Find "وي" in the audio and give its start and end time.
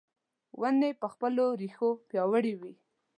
2.61-2.73